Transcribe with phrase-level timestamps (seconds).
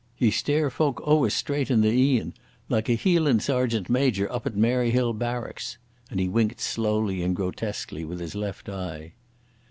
[0.17, 2.33] Ye stare folk ower straight in the een,
[2.69, 5.77] like a Hieland sergeant major up at Maryhill Barracks."
[6.09, 9.13] And he winked slowly and grotesquely with his left eye.